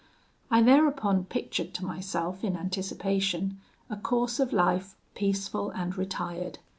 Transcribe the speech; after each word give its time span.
"I 0.49 0.63
thereupon 0.63 1.25
pictured 1.25 1.75
to 1.75 1.85
myself 1.85 2.43
in 2.43 2.57
anticipation 2.57 3.61
a 3.87 3.95
course 3.97 4.39
of 4.39 4.51
life 4.51 4.95
peaceful 5.13 5.69
and 5.69 5.95
retired. 5.95 6.57